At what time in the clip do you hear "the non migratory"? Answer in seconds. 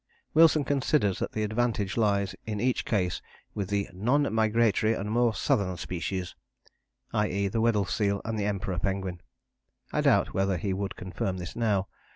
3.69-4.95